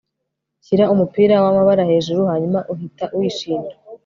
shyira 0.65 0.85
umupira 0.93 1.35
wamabara 1.43 1.83
hejuru 1.91 2.21
hanyuma 2.31 2.59
uhita 2.73 3.05
wishimye 3.17 3.73